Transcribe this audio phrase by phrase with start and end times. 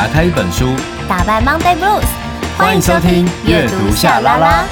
[0.00, 0.64] 打开一本书，
[1.06, 2.06] 打败 Monday Blues。
[2.56, 4.64] 欢迎收听阅读夏拉拉。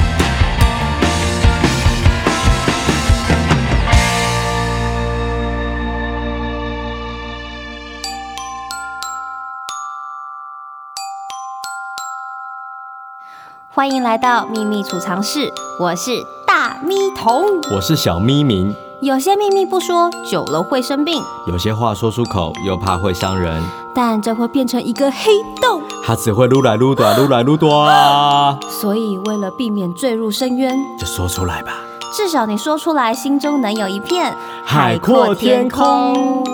[13.69, 16.11] 欢迎来到秘密储藏室，我是
[16.47, 18.75] 大咪童，我是小咪明。
[19.03, 23.63] 有些秘密不说，久了会生病；有些话说出口，又怕会伤人。
[24.01, 28.57] 但这会变成一个黑洞，它只会撸来撸短，撸来撸多啊！
[28.69, 31.73] 所以为了避免坠入深渊，就说出来吧。
[32.13, 34.33] 至少你说出来，心中能有一片
[34.65, 36.45] 海阔天空。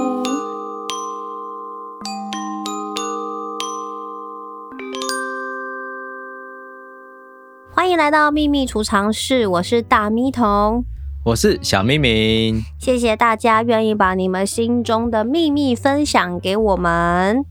[7.74, 10.86] 欢迎来到秘密储藏室，我是大咪童。
[11.24, 17.42] 我是小咪明，谢谢大家愿意把你们心中的秘密分享给我们，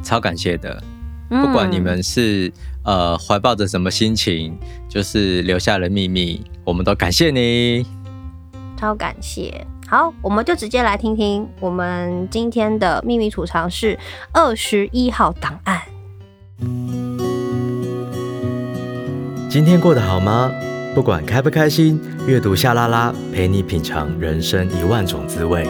[0.00, 0.80] 超感谢的。
[1.28, 2.46] 不管你们是、
[2.84, 4.56] 嗯、呃怀抱着什么心情，
[4.88, 7.84] 就是留下了秘密，我们都感谢你，
[8.78, 9.66] 超感谢。
[9.88, 13.98] 好，我们就直接来听听我们今天的秘密储藏室
[14.32, 15.82] 二十一号档案。
[19.48, 20.52] 今天过得好吗？
[20.92, 25.64] 不管开不开心，阅读夏拉拉陪你品尝人生一万种滋味。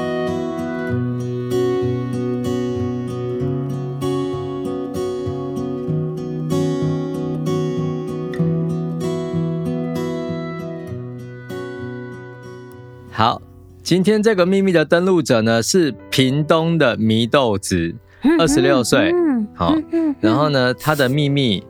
[13.12, 13.40] 好，
[13.82, 17.94] 今天这个秘密的登录者呢，是屏东的祢豆子，
[18.38, 19.12] 二十六岁。
[19.54, 19.76] 好，
[20.20, 21.62] 然后呢，他的秘密。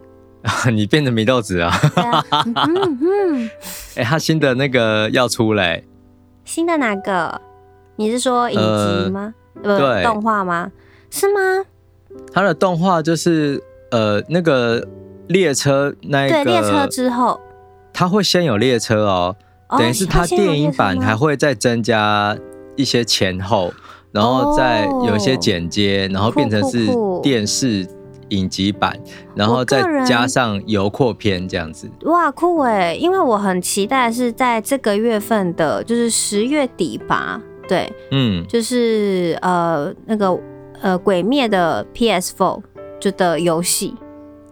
[0.72, 1.70] 你变成祢豆子啊！
[2.46, 3.50] 嗯嗯，
[3.96, 5.82] 哎，他新的那个要出来，
[6.44, 7.40] 新的哪个？
[7.96, 9.34] 你是说影集吗？
[9.62, 10.70] 呃，对，动画吗？
[11.10, 11.40] 是吗？
[12.32, 14.86] 他的动画就是呃，那个
[15.28, 17.38] 列车那一个对列车之后，
[17.92, 19.36] 他会先有列车哦，
[19.76, 22.34] 等于是他电影版还会再增加
[22.76, 23.74] 一些前后，
[24.10, 26.86] 然后再有一些剪接，然后变成是
[27.22, 27.86] 电视。
[28.30, 28.98] 影集版，
[29.34, 31.88] 然后再加上游廓片这样子。
[32.02, 32.94] 哇，酷哎！
[32.94, 37.40] 因为我很期待是在这个月份的，就是十月底吧。
[37.68, 40.36] 对，嗯，就是呃那个
[40.80, 42.60] 呃鬼灭的 PS4
[42.98, 43.94] 就的游戏。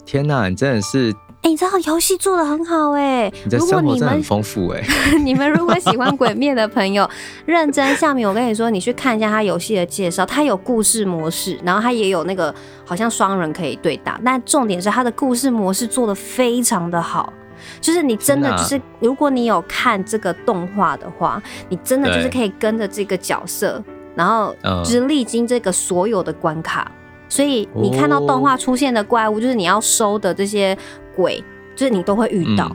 [0.05, 1.12] 天哪，你真的是！
[1.48, 5.19] 欸、你知道游戏做的很好哎、欸，你的生活真的很丰富哎、欸。
[5.25, 7.09] 你们如果喜欢鬼灭的朋友，
[7.47, 12.54] 认真下面我跟你说，你去看一下他游戏的介绍，他有故事模式，然后他也有那个
[12.84, 17.32] 好像双人可以对打，但重点是他的故事模式做的非常的好，
[17.80, 23.82] 就是你真的就是如果你有看这个动画的话，你真的就是可以跟着这个角色，
[24.15, 24.54] 然后
[24.84, 26.92] 就是历经这个所有的关卡，
[27.28, 30.77] 所以你看到动画出现的怪物，就是你要收的这些。
[31.19, 31.43] 鬼
[31.75, 32.71] 就是你都会遇到，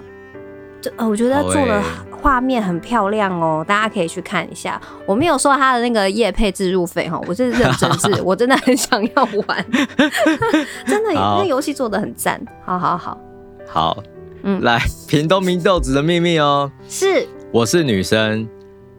[0.82, 1.82] 这、嗯、呃，我觉得做的
[2.12, 4.82] 画面很漂亮哦、大家可以去看一下。
[5.06, 9.66] 我没有收他的那个夜配置入费哈，我是认真是， 我真的很想要玩，
[10.86, 12.38] 真的，那游戏做的很赞。
[12.66, 13.18] 好好好，
[13.66, 14.04] 好，
[14.42, 14.78] 嗯，来，
[15.08, 18.46] 屏东明豆子的秘密哦、喔，是，我是女生，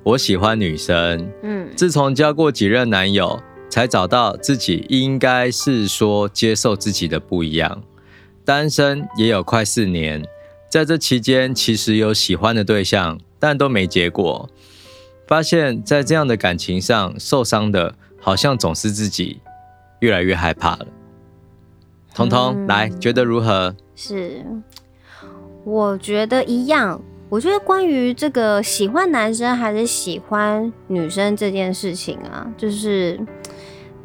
[0.02, 3.38] 我喜欢女生，嗯，自从交过几任男友，
[3.74, 7.82] 才找到自己应该是说接受自己的不一样。
[8.44, 10.24] 单身也有快四年，
[10.70, 14.48] 在这期间其实有喜欢的对象，但都没结果。
[15.26, 19.40] 发现，在这样的感情上受伤的，好像总是自己，
[19.98, 20.86] 越来越害怕了。
[22.14, 23.74] 彤彤，嗯，来，觉得如何？
[23.96, 24.46] 是，
[25.64, 27.02] 我觉得一样。
[27.28, 33.18] 我觉得关于这个喜欢男生还是喜欢女生这件事情啊，就是。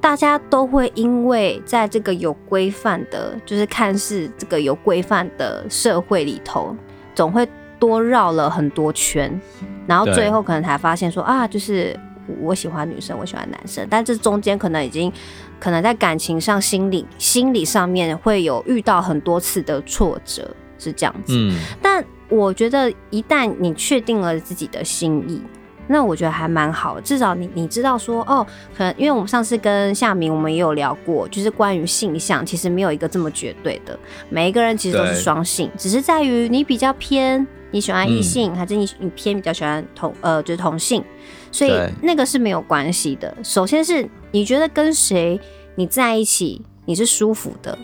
[0.02, 6.76] 大家都会因为在这个有规范的，就是看似这个有规范的社会里头，
[7.14, 9.40] 总会多绕了很多圈，
[9.86, 11.98] 然后最后可能才发现说啊，就是
[12.40, 15.12] 我喜欢女生，我喜欢男生，但这中间可能已经
[15.60, 21.34] 可能在感情上、心理、心理上面会有遇到很多次的挫折，是这样子。
[21.36, 25.42] 嗯，但我觉得一旦你确定了自己的心意。
[25.92, 28.46] 那我觉得还蛮好，至少你你知道说哦，
[28.78, 33.98] 可能因为我们上次跟夏明我们也有聊过，就是关于性向，其实没有一个这么绝对的，
[34.30, 41.04] 每一个人其实都是双性，只是在于你比较偏你喜欢异性，嗯，还是你你偏比较喜欢同呃就是同性，
[41.52, 41.72] 所以
[42.04, 43.36] 那个是没有关系的。
[43.44, 45.42] 首先是你觉得跟谁
[45.74, 47.76] 你在一起你是舒服的。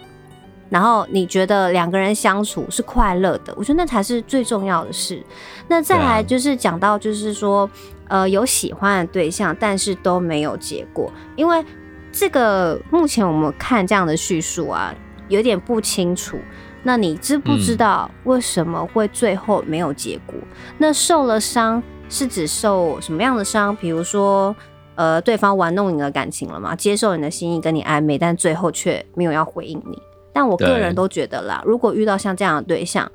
[0.67, 5.23] 然后你觉得两个人相处是快乐的，我觉得那才是最重要的事。
[5.67, 7.69] 那再来就是讲到，就是说，
[8.07, 11.63] 呃，有喜欢的对象，但是都没有结果，因为
[12.11, 14.93] 这个目前我们看这样的叙述啊，
[15.27, 16.37] 有点不清楚。
[16.83, 20.35] 那你知不知道为什么会最后没有结果？
[20.39, 20.47] 嗯、
[20.77, 23.75] 那受了伤是指受什么样的伤？
[23.75, 24.55] 比如说，
[24.93, 26.75] 呃，对方玩弄你的感情了吗？
[26.75, 29.99] 接受你的心意，跟你暧昧，但最后却没有要回应你。
[30.31, 33.11] 但我个人都觉得啦，如果遇到像这样的对象，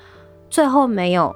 [0.51, 1.33] 最后没有，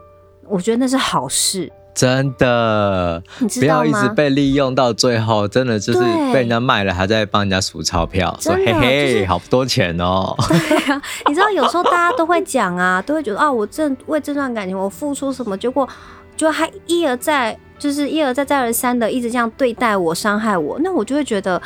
[0.48, 1.70] 我觉得那是好事。
[1.94, 3.23] 真的？
[3.61, 6.00] 不要一直被利用到最后，真的就是
[6.32, 10.35] 被人家卖了，还在帮人家数钞票，说嘿嘿，就是、好多钱哦。
[10.49, 15.88] 对啊，你知道有时候大家都会讲啊，都会觉得啊，我这为这段感情我付出什么，结果
[16.37, 21.62] 就还一而再，就是一而再再而三的一直这样对待我，伤害我，那我就会觉得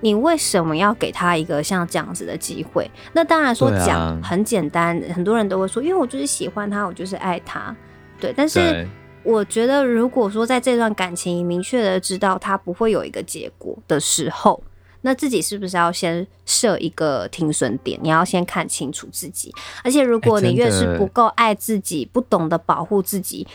[0.00, 2.90] 你为什么要给他一个像这样子的机会？
[3.12, 7.72] 那当然说讲很简单，很多人都会说，因为我就是喜欢他，我就是爱他，
[8.20, 8.84] 对，但是。
[9.24, 14.62] 我觉得，如果说在这段感情明确的知道他不会有一个结果的时候，
[15.02, 17.98] 那自己是不是要先设一个停损点？
[18.02, 19.52] 你要先看清楚自己。
[19.82, 23.46] 而且，如果你越是不够爱自己，不懂得保护自己，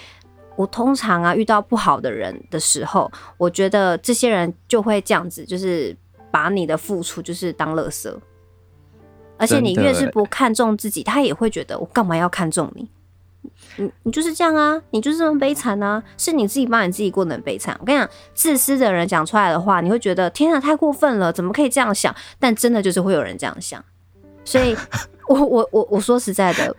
[0.55, 5.95] 我通常啊遇到不好的人的时候，我觉得这些人就会这样子，就是
[6.31, 8.13] 把你的付出就是当垃圾。
[9.37, 12.89] 而且，你越是不看重自己，他也会觉得我干嘛要看重你？
[13.77, 17.75] 你你就是这样啊，你就是这么悲惨啊，是你自己把你自己过得很悲惨。
[17.79, 22.15] 我跟你讲，自私的人讲出来的话，你会觉得天啊，太过分了，怎么可以这样想？
[22.39, 23.83] 但真的就是会有人这样想，
[24.44, 24.75] 所以
[25.27, 26.75] 我我我我说实在的，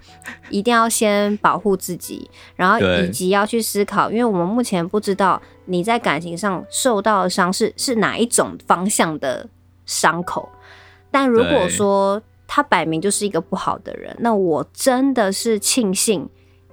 [0.48, 9.46] 一定要先保护自己，然后以及要去思考，因为我们目前不知道你在感情上受到的伤是是哪一种方向的
[9.84, 10.48] 伤口，
[11.10, 16.26] 但如果说他摆明就是一个不好的人，那我真的是庆幸。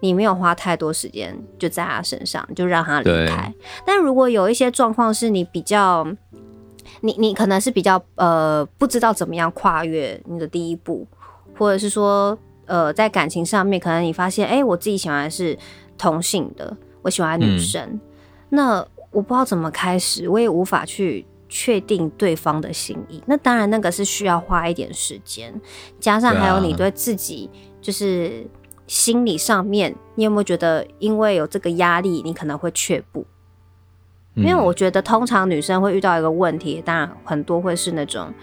[0.06, 3.52] 你没有花太多时间就在他身上，就让他离开。
[3.84, 6.06] 但如果有一些状况是你比较，
[7.02, 11.08] 你你可能是比较呃不知道怎么样跨越你的第一步，
[11.58, 12.38] 或者是说
[12.68, 15.58] 呃在感情上面，可能你发现哎、欸，我自己喜欢的是
[15.98, 18.00] 同性的，我喜欢女生，嗯、
[18.50, 23.24] 那我不知道怎么开始，我也无法去确定对方的心意。
[23.26, 25.60] 那当然那个是需要花一点时间，
[26.00, 27.50] 加上还有你对自己
[27.82, 28.46] 就是。
[28.88, 33.26] 心理上面，你有没有觉得，因为有这个压力，你可能会却步？
[34.36, 38.34] 因为我觉得，通常女生会遇到一个问题，当然很多会是那种，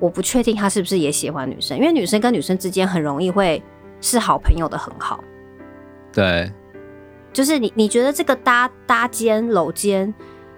[0.00, 3.62] 我不确定他是不是也喜欢女生，因为女生跟女生之间很容易会
[4.00, 5.22] 是好朋友的很好。
[6.10, 6.50] 对，
[7.34, 10.12] 就是你你觉得这个搭搭肩搂肩，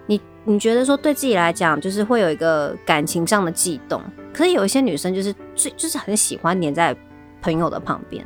[0.07, 4.01] 你你觉得说对自己来讲，就是会有一个感情上的悸动，
[4.33, 6.97] 可是有一些女生就是最就是很喜欢黏在
[7.43, 8.25] 朋友的旁边。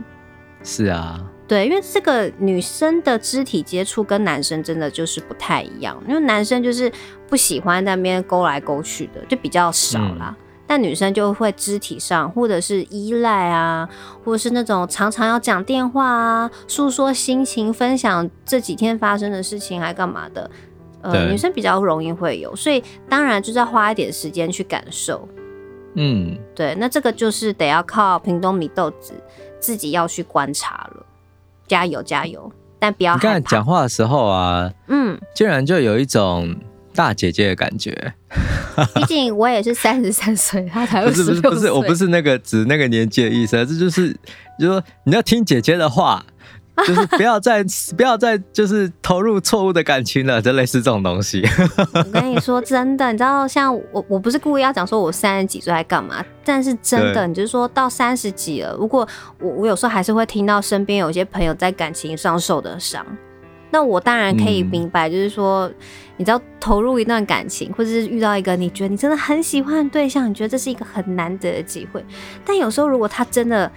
[0.64, 6.90] 是啊，对，因为这个女生的肢体接触跟男生真的就是不太一样，因为男生就是
[7.28, 10.34] 不喜欢在那边勾来勾去的，就比较少啦。
[10.38, 13.88] 嗯、但女生就会肢体上，或者是依赖啊，
[14.24, 20.50] 或者是那种常常要讲电话啊，诉说心情，分享这几天发生的事情，还干嘛的？
[21.02, 25.28] 呃，女生比较容易会有，所以当然就是要花一点时间去感受。
[25.96, 29.12] 嗯，对，那这个就是得要靠屏东米豆子。
[29.62, 31.06] 自己要去观察了，
[31.66, 32.52] 加油加油！
[32.78, 33.14] 但不要。
[33.14, 36.54] 你刚才讲话的时候啊，嗯，竟然就有一种
[36.94, 38.12] 大姐姐的感觉。
[38.94, 41.40] 毕竟我也是三十三岁，他才二十六岁。
[41.42, 44.12] 不是不是，我不是那个指那个年纪的意思，这就是，
[44.58, 46.24] 就是说你要听姐姐的话。
[46.86, 47.62] 就是不要再
[47.96, 51.46] 不要再就是投入错误的感情了，就类似这种东西。
[51.94, 59.06] 我跟你说真的，你知道，像我我不是故意要讲说我三十几岁在干嘛，但是真的，你就是说到三十几了，如果
[59.38, 63.04] 我我有时候还是会听到身边有些朋友在感情上受的伤，
[63.70, 65.74] 那我当然可以明白，就是说，嗯、
[66.16, 72.02] 你知道投入一段感情，或者是遇到一个你觉得你真的很喜欢的对象，你觉得这是一个很难得的机会，
[72.46, 73.70] 但有时候如果他真的。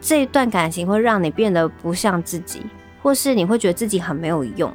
[0.00, 2.62] 这一段感情会让你变得不像自己，
[3.02, 4.72] 或是你会觉得自己很没有用，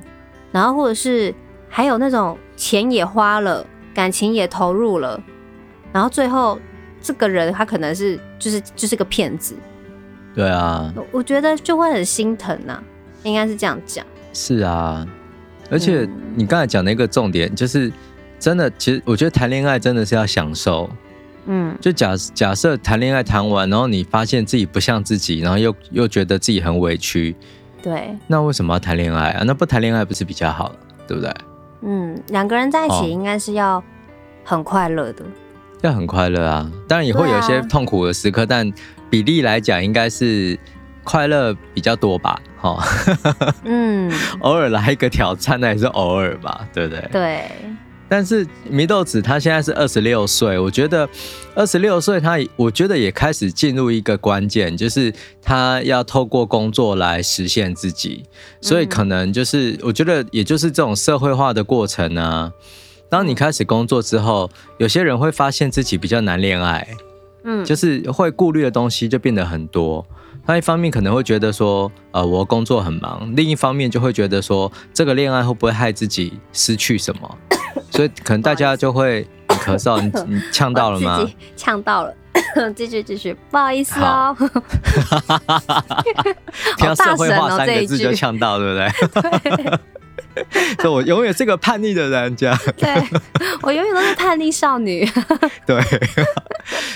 [0.52, 1.34] 然后或者是
[1.70, 5.22] 还有那种钱也花了，感情也投入了，
[5.92, 6.60] 然后最后
[7.02, 9.56] 这个人他可能是就是就是个骗子。
[10.36, 12.84] 对啊，我觉得就会很心疼呐、啊，
[13.24, 14.06] 应该是这样讲。
[14.34, 15.08] 是啊，
[15.70, 17.92] 而且你刚才讲的一个重点就是，
[18.40, 20.90] 真的，其实我觉得谈恋爱真的是要享受。
[21.46, 27.36] 嗯，就假假设谈恋爱谈完，然后你发现自己不像自己，然后又又觉得自己很委屈，
[27.82, 29.44] 对，那为什么要谈恋爱啊？
[29.46, 30.72] 那不谈恋爱不是比较好，
[31.08, 31.34] 对不对？
[31.82, 33.84] 嗯，两个人在一起应该是要
[34.46, 35.26] 很快乐的，
[35.82, 36.72] 要很快乐啊。
[36.88, 38.72] 当然也会有一些痛苦的时刻，啊、但
[39.10, 40.58] 比例来讲应该是
[41.04, 42.40] 快乐比较多吧？
[42.58, 42.82] 哈，
[43.66, 44.10] 嗯，
[44.40, 47.10] 偶尔来一个挑战，那也是偶尔吧，对不对？
[47.12, 47.52] 对。
[48.10, 51.10] 但是祢豆子他现在是二十六岁，我觉得
[51.56, 58.24] 二十六岁他，我觉得也开始进入一个关键，就是他要透过工作来实现自己，
[58.62, 62.52] 所以可能就是我觉得也就是这种社会化的过程啊。
[63.10, 66.88] 当你开始工作之后，有些人会发现自己比较难恋爱，
[67.44, 70.06] 嗯，就是会顾虑的东西就变得很多。
[70.46, 77.38] 他一方面可能会觉得说，呃，我工作很忙；另一方面就会觉得说，这个恋爱会不会害自己失去什么？
[77.94, 81.24] 所以可能大家就会你咳嗽，你 你呛到了吗？
[81.56, 82.14] 呛到了，
[82.76, 84.36] 继续继续，不好意思哦。
[86.78, 88.80] 听到社会化三个字就呛到，对不
[89.22, 89.40] 对？
[89.56, 89.80] 对。
[90.82, 92.58] 所以我永远是个叛逆的人，这样。
[92.78, 92.90] 对，
[93.62, 95.08] 我永远都是叛逆少女。
[95.66, 95.82] 对，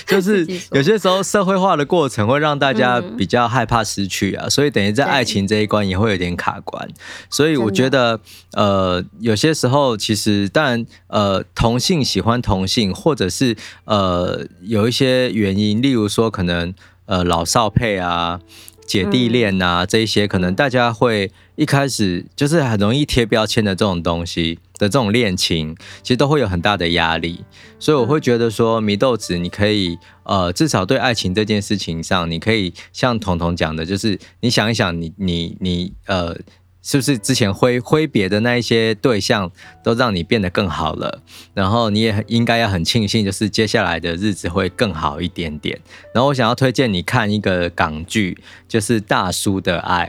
[0.06, 6.88] 就是有些时候社会化的过程会让大家比较害怕失去啊，所以等于在爱情这一关也会有点卡关。
[7.30, 8.20] 所以我觉得，
[8.52, 16.74] 呃，有些时候其实当然，呃，同性喜欢同性，或者是呃有一些原因，例如说可能
[17.06, 18.40] 呃老少配啊。
[18.88, 27.44] 姐弟恋啊，这一些可能大家会一开始就是很容易贴标签的这种东西的这种恋情，其实都会有很大的压力。
[27.78, 36.34] 所以我会觉得说，祢豆子，你可以呃，至少对爱情这件事情上，你可以像彤彤讲的，就是你想一想你，你你你呃。
[36.82, 39.50] 是不是之前挥挥别的那一些对象
[39.82, 41.20] 都让你变得更好了？
[41.54, 45.78] 然后你也应该要很庆幸，就是接下来的日子会更好一点点。
[46.14, 50.06] 然后我想要推荐你看一个港剧，就是《大叔的爱》。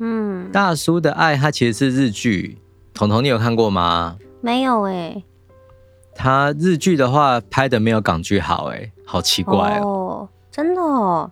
[0.00, 2.58] 嗯，《大叔的爱》它其实是日剧。
[2.92, 4.18] 彤彤，你有看过吗？
[4.42, 5.24] 没有哎、欸。
[6.14, 9.86] 它日剧的话拍的没有港剧好哎、欸，好奇怪哦。
[9.86, 11.30] 哦，真的哦。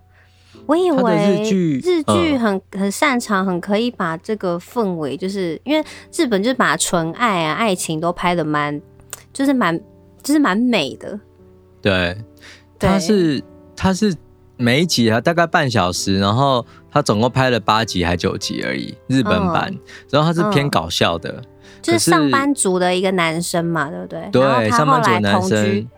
[0.71, 5.85] 我以为日剧日剧很很擅长，很可以把这个氛围，就是因为
[6.15, 8.81] 日本就是把纯爱啊、爱情都拍的蛮，
[9.33, 9.77] 就是蛮，
[10.23, 11.19] 就是蛮美的。
[11.81, 12.15] 对，
[12.79, 13.43] 它是
[13.75, 14.15] 它是
[14.55, 19.77] 每一集啊大概半小时，然后它总共拍了八集还九集而已，日本版。
[20.09, 21.43] 然后它是偏搞笑的，
[21.81, 24.29] 就是上班族的一个男生嘛，对不对？
[24.31, 25.89] 对，上班族男生。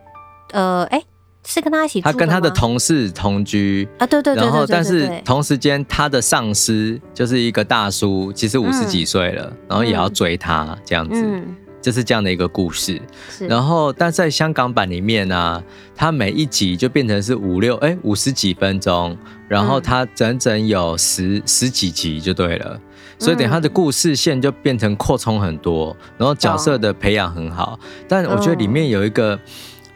[0.52, 1.00] 呃，哎。
[1.46, 13.02] 是跟他一起住，他跟他的同事同居啊，对对对，然后但是同时间他的上司就是一个大叔，其实五十几岁了，嗯、然后也要追他这样子，嗯、就是这样的一个故事。
[13.30, 19.18] 是然后但在香港版里面呢、啊，他每一集就变成是五六哎五十几分钟，
[19.50, 22.80] 然后他整整有十十几集就对了，
[23.20, 27.78] 所以等他的故事线就变成扩充很多，然后角色的培养很好。
[28.08, 29.38] 但我觉得里面有一个，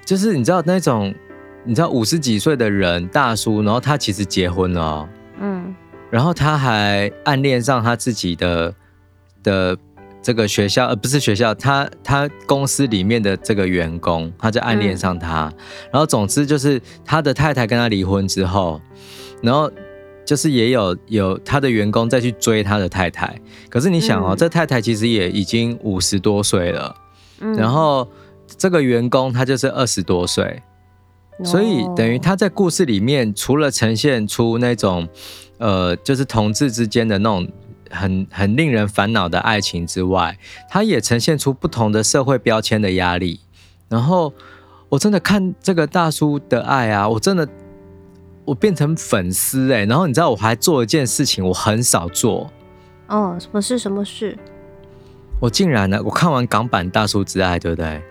[0.06, 1.16] 就是你知道那种。
[1.68, 5.10] 你知道五十几岁的人大叔，然后他其实结婚了，哦，
[5.42, 5.76] 嗯，
[6.10, 8.74] 然后他还暗恋上他自己的
[9.44, 9.78] 的
[10.22, 15.54] 这个学校，呃，不是学校，他他公司里面的这个员工，他就暗恋上他，嗯，
[15.92, 18.80] 然后总之就是他的太太跟他离婚之后，
[19.44, 19.70] 然后
[20.26, 23.38] 就是也有有他的员工再去追他的太太，
[23.70, 26.96] 可是你想哦，这太太其实也已经五十多岁了，
[27.42, 28.10] 嗯，然后
[28.58, 30.64] 这个员工他就是二十多岁。
[31.44, 35.08] 所以等于他在故事里面，除了呈现出那种，
[35.60, 37.48] 呃，就是同志之间的那种
[37.92, 40.38] 很很令人烦恼的爱情之外，
[40.70, 43.40] 他也呈现出不同的社会标签的压力。
[43.88, 44.34] 然后
[44.90, 47.48] 我真的看这个大叔的爱啊，我真的
[48.44, 49.86] 我变成粉丝哎。
[49.86, 52.52] 然后你知道我还做一件事情，我很少做。
[53.08, 53.78] 哦，什么事？
[53.78, 54.38] 什么事？
[55.40, 58.02] 我竟然呢，我看完港版《大叔之爱》，对不对？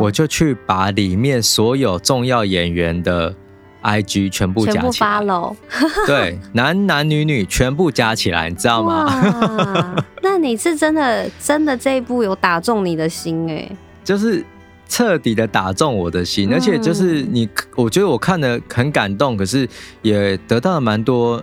[0.00, 3.34] 我就去把里面所有重要演员的
[3.82, 5.20] IG 全部加起来，
[6.06, 10.02] 对，男男女女全部加起来，你知道吗？
[10.22, 13.70] 那你是真的真的这一部有打中你的心哎，
[14.02, 14.42] 就是
[14.88, 19.68] 彻底的打中我的心，而且就是你，我觉得我看的很感动，可是
[20.02, 21.42] 也得到了蛮多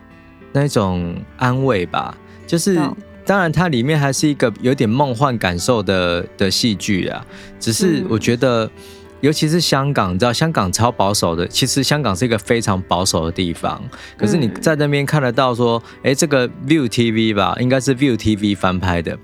[0.51, 2.17] 那种安慰吧，
[2.47, 2.79] 就是。
[3.31, 7.25] 当然，它里面还是一个有点梦幻感受的的戏剧啊。
[7.61, 8.69] 只是我觉得，
[9.21, 11.47] 尤其是香港，你知道香港超保守的。
[11.47, 13.81] 其实香港是一个非常保守的地方。
[14.17, 19.17] 可是你在那边看得到说，哎，这个 View TV 吧，应该是 View TV 翻拍的。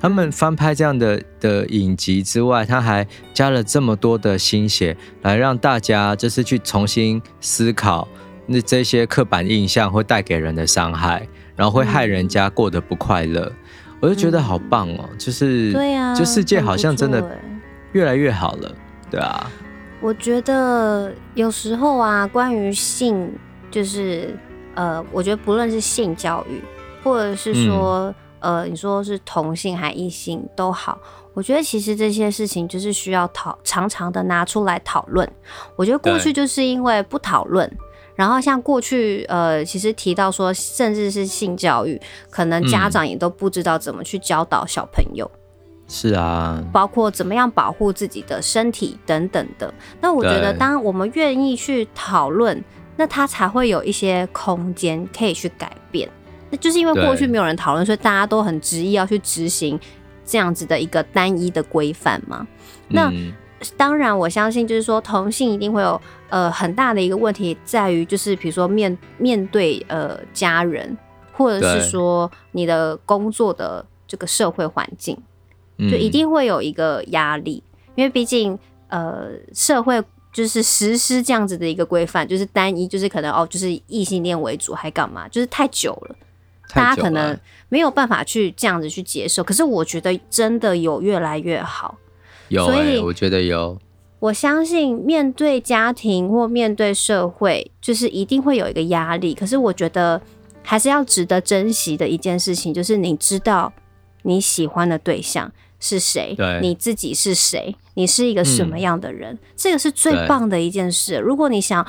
[0.00, 8.08] 他们翻拍这样的的影集之外，他还加了这么多的心血，来让大家就是去重新思考
[8.46, 11.28] 那这些刻板印象会带给人的伤害。
[11.56, 15.08] 然后会害人家过得不快乐，嗯、我就觉得好棒哦！
[15.18, 17.38] 就是，对啊，就世界好像真的
[17.92, 18.74] 越来越好了，
[19.10, 19.50] 对啊。
[20.00, 23.30] 我觉得有时候啊，关于性，
[23.70, 24.36] 就是
[24.74, 26.60] 呃，我觉得不论是性教育，
[27.04, 30.98] 或者是说，呃，你说是同性还异性都好，
[31.34, 35.30] 我觉得其实这些事情就是需要讨常常的拿出来讨论。
[35.76, 37.70] 我觉得过去就是因为不讨论，
[38.22, 42.00] 然后像过去呃，其实提到说，甚至是性教育，
[42.30, 45.28] 可能家长也都不知道怎么去教导小朋友。
[45.34, 45.38] 嗯
[45.88, 49.74] 是啊，包括怎么样保护自己的身体等等的。
[50.00, 52.64] 那我觉得，当我们愿意去讨论，
[52.96, 56.08] 那他才会有一些空间可以去改变。
[56.48, 59.78] 那就是因为过去没有人讨论，所以大家都很执意要去执行
[60.24, 62.46] 这样子的一个单一的规范嘛。
[62.88, 63.32] 那、嗯、
[63.76, 70.96] 当然，我相信就是说，同性一定会有呃很大的一个问题，在于就是比如说面面对呃家人，
[71.32, 75.16] 或者是说你的工作的这个社会环境。
[75.90, 77.60] 就一定会有一个压力，
[77.96, 80.00] 因为毕竟呃社会
[80.32, 85.26] 就是实施这样子的一个规范，就是单一，就是可能哦，就是异性恋为主，还干嘛？
[85.26, 86.14] 就是太久了，
[86.72, 87.36] 大家可能
[87.68, 89.42] 没有办法去这样子去接受。
[89.42, 91.98] 可是我觉得真的有越来越好，
[92.52, 93.78] 有、欸，所以我觉得有。
[94.20, 99.34] 我相信面对家庭或面对社会，就是一定会有一个压力。
[99.34, 100.20] 可是我觉得
[100.62, 103.72] 还是要值得珍惜的一件事情，就是你知道
[104.22, 106.36] 你喜欢的对象是谁？
[106.60, 107.74] 你自己是谁？
[107.94, 109.34] 你是一个什么样的人？
[109.34, 111.16] 嗯，这个是最棒的一件事。
[111.16, 111.84] 如果你想，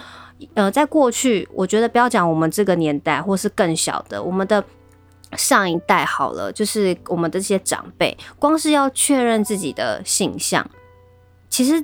[0.56, 4.64] 呃，在过去，我觉得不要讲我们这个年代，或是更小的，我们的
[5.38, 10.70] 上一代好了，就是我们的这些长辈，光是要确认自己的性向，
[11.50, 11.84] 其实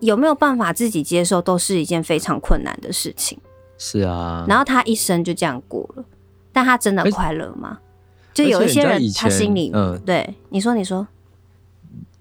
[0.00, 3.38] 有没有办法自己接受，都是一件非常困难的事情。
[3.76, 6.04] 是啊，然后他一生就这样过了，
[6.52, 7.78] 但他真的快乐吗？
[8.34, 11.06] 就有一些人，他心里，嗯，对，你说，你说。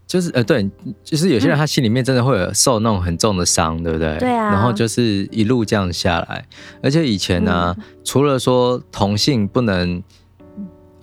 [0.07, 0.65] 就是呃，对，
[1.03, 4.17] 就是有些人他心里面真的会有受那种很重的伤，对不对？
[4.19, 4.51] 对啊。
[4.53, 6.45] 然后就是一路这样下来，
[6.81, 10.01] 而且以前呢、啊嗯，除了说同性不能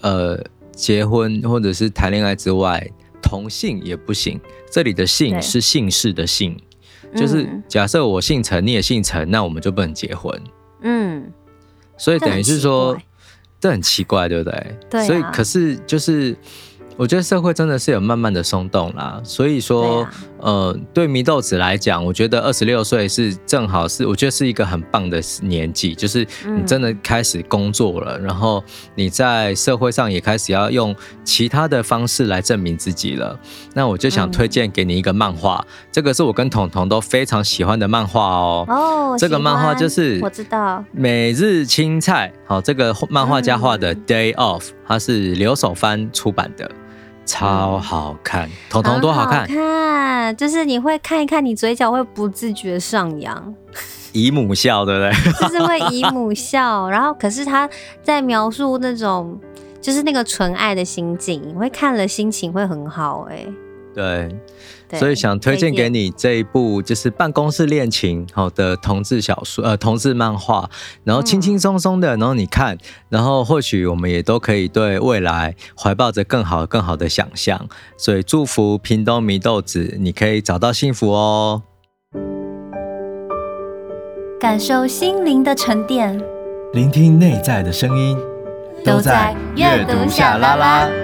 [0.04, 2.88] 呃结婚或者是谈恋爱之外，
[3.20, 4.40] 同性也不行。
[4.70, 6.56] 这里的姓是姓氏的姓，
[7.16, 10.40] 就是假设我姓陈，你也姓陈，那我们就不能结婚。
[10.82, 11.32] 嗯。
[11.96, 12.96] 所以等于是说，
[13.58, 14.76] 这很奇怪，对不对？
[14.88, 15.04] 对、啊。
[15.04, 16.36] 所以可是就是。
[16.96, 28.62] 我觉得社会真的是有慢慢的松动啦，所以说，啊、呃，对祢豆子来讲，我觉得二十六岁是正好是，我觉得是一个很棒的年纪，就是你真的开始工作了，嗯，然后
[28.94, 33.36] 你在社会上也开始要用其他的方式来证明自己了。
[33.74, 38.64] 那我就想推荐给你一个漫画，嗯，这个是我跟彤彤都非常喜欢的漫画哦。
[38.68, 46.70] 哦，这个漫画就是我知道每日青菜，好，这个漫画家画的 Day Off，它是留守番出版的。
[47.26, 49.40] 超好看，彤彤多好看！
[49.40, 53.54] 好看，就是你会看一看，你嘴角会不自觉上扬，
[54.12, 55.32] 姨母笑，对不对？
[55.48, 57.68] 就是会姨母笑，然后可是他
[58.02, 59.38] 在描述那种，
[59.80, 63.46] 就是那个纯爱的心境，你会看了心情会很好，哎，
[63.94, 64.28] 对。
[64.98, 70.68] 所以想推荐给你这一部就是办公室恋情好的同志小说，呃，同志漫画，
[71.04, 72.78] 然后轻轻松松的，然后你看，
[73.08, 77.68] 然后或许我们也都可以对未来怀抱着更好更好的想象。
[77.96, 81.62] 所以祝福屏东迷豆子，你可以找到幸福哦。
[84.40, 86.20] 感受心灵的沉淀，
[86.74, 88.18] 聆听内在的声音，
[88.84, 91.03] 都在阅读夏 LaLa。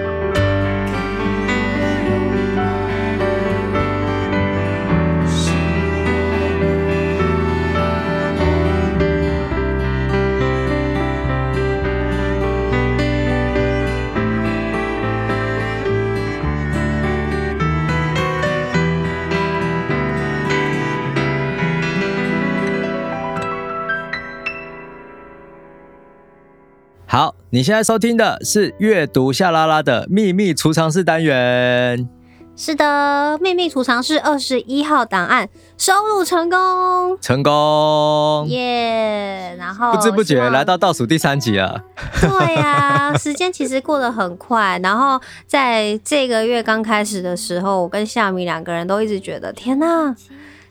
[27.53, 32.07] 你现在收听的是阅读夏 LaLa 的秘密储藏室单元。
[32.55, 39.57] 是的，秘密储藏室二十一号档案收录成功，成功，耶、yeah！
[39.57, 41.83] 然后不知不觉来到倒数第三集了。
[42.21, 42.71] 对呀、
[43.11, 44.79] 啊， 时间其实过得很快。
[44.81, 50.15] 然后在这个月刚开始的时候，我跟夏米两个人都一直觉得天哪，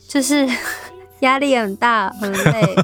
[0.08, 0.48] 就是
[1.20, 2.74] 压力很大，很累。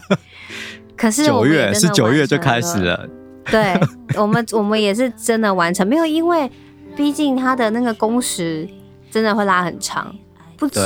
[0.94, 3.08] 可是九月是九月就开始了。
[3.50, 3.78] 对
[4.16, 6.50] 我们，我们也是真的完成，没有，因为
[6.96, 8.68] 毕竟他的那个工时
[9.10, 10.14] 真的会拉很长，
[10.56, 10.80] 不止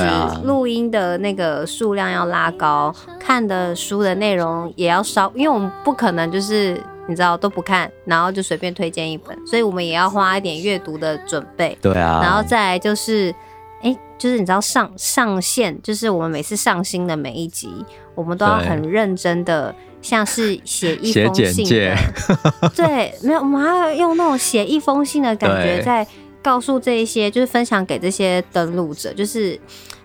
[0.45, 11.77] 录音的那个数量要拉高，看的书的内容也要稍，因为我们不可能就是你知道都不看，然后就随便推荐一本，所以我们也要花一点阅读的准备。
[11.81, 13.35] 对啊，然后再来就是，
[13.83, 19.75] 哎，就是你知道上上线，就是我们每次上新的每一集，我们都要很认真的。
[20.03, 21.97] 像是写一封信的，
[22.75, 26.07] 对，没有，我们还要用那种写一封信的感觉，在
[26.43, 29.59] 告诉这一些，就是分享给这些登录者，就是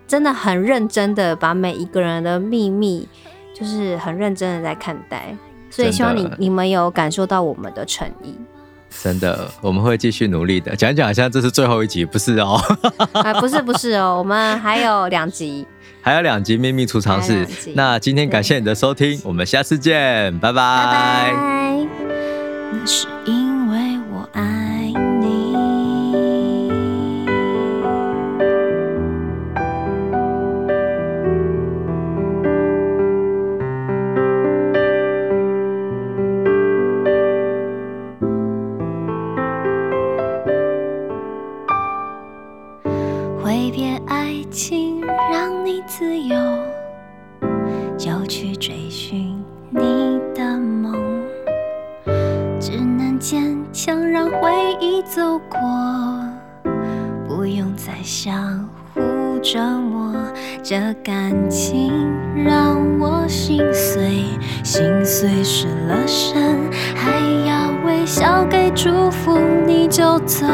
[0.07, 3.07] 真的很认真的把每一个人的秘密，
[3.53, 5.35] 就是很认真的在看待，
[5.69, 8.35] 所以希望你你们有感受到我们的诚意。
[9.01, 10.73] 真的，我们会继续努力的。
[10.75, 12.61] 讲讲，好像这是最后一集，不是哦？
[13.11, 15.67] 啊，不是，不是哦，我们还有两集，
[16.05, 17.47] 还有两集秘密储藏室。
[17.73, 20.53] 那今天感谢你的收听，我们下次见，拜拜。
[20.53, 21.83] 拜
[24.35, 24.64] 拜。
[45.97, 46.35] 自由
[47.97, 50.93] 就去追寻你的梦
[52.59, 55.57] 只能坚强让回忆走过
[57.25, 58.99] 不用再相互
[59.39, 60.13] 折磨
[60.61, 61.93] 这感情
[62.35, 64.25] 让我心碎
[64.65, 70.45] 心碎失了神还要微笑给祝福你就走。